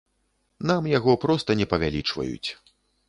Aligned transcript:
Нам 0.71 0.87
яго 0.97 1.13
проста 1.25 1.57
не 1.59 1.67
павялічваюць. 1.75 2.49